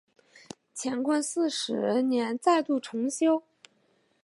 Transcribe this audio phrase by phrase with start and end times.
[0.03, 0.03] 乾
[1.03, 3.43] 隆四十年再度重修。